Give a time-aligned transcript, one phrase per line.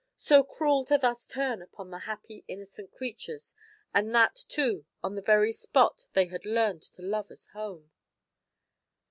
[0.17, 3.53] So cruel to thus turn upon the happy, innocent creatures,
[3.93, 7.91] and that, too, on the very spot they had learned to love as home!